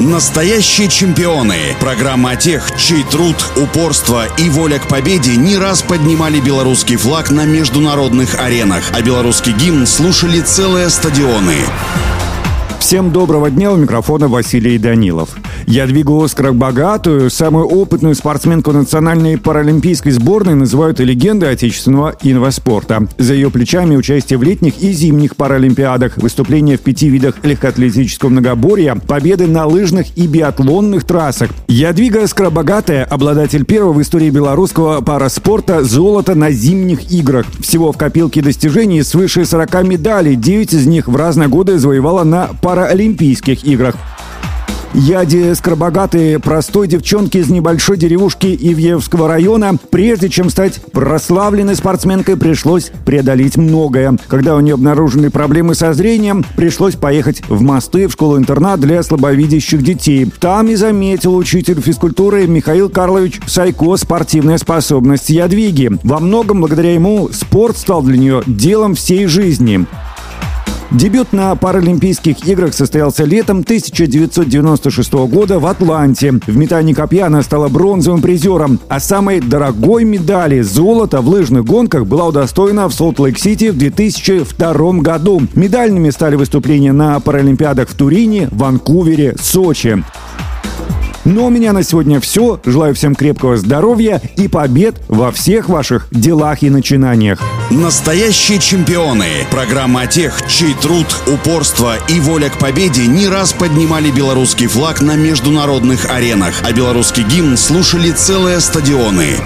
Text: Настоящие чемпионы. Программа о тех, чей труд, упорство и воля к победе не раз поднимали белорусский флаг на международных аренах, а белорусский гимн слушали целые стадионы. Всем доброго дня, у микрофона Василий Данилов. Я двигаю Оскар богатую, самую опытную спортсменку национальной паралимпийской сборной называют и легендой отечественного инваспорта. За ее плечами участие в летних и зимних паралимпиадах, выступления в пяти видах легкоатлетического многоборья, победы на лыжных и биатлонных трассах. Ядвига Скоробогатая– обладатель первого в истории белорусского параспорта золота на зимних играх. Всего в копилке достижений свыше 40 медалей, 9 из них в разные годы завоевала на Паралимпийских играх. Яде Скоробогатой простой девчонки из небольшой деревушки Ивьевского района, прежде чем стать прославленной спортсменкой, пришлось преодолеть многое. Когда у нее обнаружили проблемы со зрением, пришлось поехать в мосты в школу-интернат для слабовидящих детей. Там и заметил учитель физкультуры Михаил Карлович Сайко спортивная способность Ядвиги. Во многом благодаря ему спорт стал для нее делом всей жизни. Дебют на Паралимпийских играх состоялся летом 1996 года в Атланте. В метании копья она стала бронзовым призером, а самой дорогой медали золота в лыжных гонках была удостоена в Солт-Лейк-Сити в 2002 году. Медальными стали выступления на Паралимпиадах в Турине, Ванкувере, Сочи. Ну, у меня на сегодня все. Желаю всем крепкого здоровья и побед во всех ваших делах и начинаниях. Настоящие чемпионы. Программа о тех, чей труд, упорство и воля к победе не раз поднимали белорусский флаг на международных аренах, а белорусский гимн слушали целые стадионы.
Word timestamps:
Настоящие 0.00 0.88
чемпионы. 0.88 1.76
Программа 1.78 2.30
о 2.30 2.36
тех, 2.36 2.74
чей 2.78 3.04
труд, 3.04 3.36
упорство 3.54 4.24
и 4.38 4.48
воля 4.48 4.78
к 4.78 4.88
победе 4.88 5.36
не 5.36 5.58
раз 5.58 5.82
поднимали 5.82 6.40
белорусский 6.40 6.96
флаг 6.96 7.30
на 7.30 7.44
международных 7.44 8.40
аренах, 8.40 8.92
а 8.94 9.02
белорусский 9.02 9.52
гимн 9.52 9.86
слушали 9.86 10.40
целые 10.40 10.88
стадионы. 10.88 11.56
Всем 12.78 13.12
доброго 13.12 13.50
дня, 13.50 13.72
у 13.72 13.76
микрофона 13.76 14.28
Василий 14.28 14.78
Данилов. 14.78 15.36
Я 15.66 15.86
двигаю 15.86 16.22
Оскар 16.22 16.52
богатую, 16.52 17.30
самую 17.30 17.66
опытную 17.66 18.14
спортсменку 18.14 18.72
национальной 18.72 19.38
паралимпийской 19.38 20.12
сборной 20.12 20.54
называют 20.54 21.00
и 21.00 21.04
легендой 21.04 21.52
отечественного 21.52 22.16
инваспорта. 22.22 23.06
За 23.18 23.34
ее 23.34 23.50
плечами 23.50 23.96
участие 23.96 24.38
в 24.38 24.42
летних 24.42 24.82
и 24.82 24.92
зимних 24.92 25.36
паралимпиадах, 25.36 26.16
выступления 26.16 26.76
в 26.76 26.80
пяти 26.80 27.08
видах 27.08 27.36
легкоатлетического 27.42 28.30
многоборья, 28.30 28.94
победы 28.94 29.46
на 29.46 29.66
лыжных 29.66 30.16
и 30.16 30.26
биатлонных 30.26 31.04
трассах. 31.04 31.50
Ядвига 31.68 32.26
Скоробогатая– 32.26 33.04
обладатель 33.10 33.64
первого 33.64 33.92
в 33.92 34.02
истории 34.02 34.30
белорусского 34.30 35.00
параспорта 35.00 35.84
золота 35.84 36.34
на 36.34 36.50
зимних 36.50 37.10
играх. 37.10 37.46
Всего 37.60 37.92
в 37.92 37.96
копилке 37.96 38.42
достижений 38.42 39.02
свыше 39.02 39.44
40 39.44 39.84
медалей, 39.84 40.36
9 40.36 40.74
из 40.74 40.86
них 40.86 41.08
в 41.08 41.16
разные 41.16 41.48
годы 41.48 41.78
завоевала 41.78 42.24
на 42.24 42.50
Паралимпийских 42.62 43.64
играх. 43.64 43.94
Яде 44.92 45.54
Скоробогатой 45.54 46.40
простой 46.40 46.88
девчонки 46.88 47.38
из 47.38 47.48
небольшой 47.48 47.96
деревушки 47.96 48.46
Ивьевского 48.46 49.28
района, 49.28 49.76
прежде 49.90 50.28
чем 50.28 50.50
стать 50.50 50.82
прославленной 50.92 51.76
спортсменкой, 51.76 52.36
пришлось 52.36 52.90
преодолеть 53.06 53.56
многое. 53.56 54.18
Когда 54.26 54.56
у 54.56 54.60
нее 54.60 54.74
обнаружили 54.74 55.28
проблемы 55.28 55.76
со 55.76 55.92
зрением, 55.92 56.44
пришлось 56.56 56.96
поехать 56.96 57.42
в 57.48 57.62
мосты 57.62 58.08
в 58.08 58.12
школу-интернат 58.12 58.80
для 58.80 59.00
слабовидящих 59.04 59.82
детей. 59.82 60.28
Там 60.40 60.66
и 60.66 60.74
заметил 60.74 61.36
учитель 61.36 61.80
физкультуры 61.80 62.48
Михаил 62.48 62.90
Карлович 62.90 63.40
Сайко 63.46 63.96
спортивная 63.96 64.58
способность 64.58 65.30
Ядвиги. 65.30 65.92
Во 66.02 66.18
многом 66.18 66.60
благодаря 66.60 66.92
ему 66.92 67.28
спорт 67.32 67.78
стал 67.78 68.02
для 68.02 68.18
нее 68.18 68.42
делом 68.46 68.96
всей 68.96 69.26
жизни. 69.26 69.86
Дебют 70.90 71.32
на 71.32 71.54
Паралимпийских 71.54 72.44
играх 72.48 72.74
состоялся 72.74 73.22
летом 73.22 73.60
1996 73.60 75.12
года 75.12 75.60
в 75.60 75.66
Атланте. 75.66 76.32
В 76.32 76.56
метании 76.56 76.94
копья 76.94 77.26
она 77.26 77.42
стала 77.42 77.68
бронзовым 77.68 78.20
призером, 78.20 78.80
а 78.88 78.98
самой 78.98 79.40
дорогой 79.40 80.02
медали 80.02 80.62
золота 80.62 81.20
в 81.20 81.28
лыжных 81.28 81.64
гонках 81.64 82.06
была 82.06 82.26
удостоена 82.26 82.88
в 82.88 82.92
Солт-Лейк-Сити 82.92 83.70
в 83.70 83.78
2002 83.78 84.92
году. 84.94 85.42
Медальными 85.54 86.10
стали 86.10 86.34
выступления 86.34 86.92
на 86.92 87.20
Паралимпиадах 87.20 87.88
в 87.88 87.94
Турине, 87.94 88.48
Ванкувере, 88.50 89.36
Сочи. 89.40 90.02
Ну, 91.24 91.46
у 91.46 91.50
меня 91.50 91.72
на 91.72 91.82
сегодня 91.82 92.18
все. 92.20 92.60
Желаю 92.64 92.94
всем 92.94 93.14
крепкого 93.14 93.56
здоровья 93.56 94.22
и 94.36 94.48
побед 94.48 94.96
во 95.08 95.30
всех 95.32 95.68
ваших 95.68 96.08
делах 96.10 96.62
и 96.62 96.70
начинаниях. 96.70 97.40
Настоящие 97.70 98.58
чемпионы. 98.58 99.46
Программа 99.50 100.02
о 100.02 100.06
тех, 100.06 100.40
чей 100.48 100.74
труд, 100.74 101.06
упорство 101.26 101.94
и 102.08 102.20
воля 102.20 102.48
к 102.48 102.58
победе 102.58 103.06
не 103.06 103.28
раз 103.28 103.52
поднимали 103.52 104.10
белорусский 104.10 104.66
флаг 104.66 105.02
на 105.02 105.14
международных 105.16 106.10
аренах, 106.10 106.54
а 106.64 106.72
белорусский 106.72 107.22
гимн 107.22 107.56
слушали 107.56 108.10
целые 108.10 108.60
стадионы. 108.60 109.36